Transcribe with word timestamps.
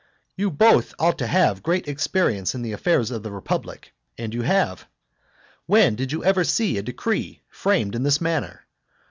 You 0.35 0.49
both 0.49 0.95
ought 0.97 1.19
to 1.19 1.27
have 1.27 1.61
great 1.61 1.87
experience 1.87 2.55
in 2.55 2.63
the 2.63 2.71
affairs 2.71 3.11
of 3.11 3.21
the 3.21 3.29
republic, 3.31 3.93
and 4.17 4.33
you 4.33 4.41
have. 4.41 4.87
When 5.67 5.93
did 5.93 6.11
you 6.11 6.23
ever 6.25 6.43
see 6.43 6.79
a 6.79 6.81
decree 6.81 7.43
framed 7.51 7.93
in 7.93 8.01
this 8.01 8.19
manner? 8.19 8.65